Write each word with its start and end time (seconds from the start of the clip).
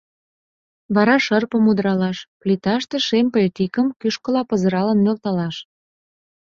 Вара 0.95 1.15
шырпым 1.25 1.63
удыралаш, 1.69 2.17
плиташте 2.41 2.97
шем 3.07 3.27
пыльтыкым 3.33 3.87
кӱшкыла 3.99 4.41
пызыралын 4.49 4.99
нӧлталаш... 5.05 5.55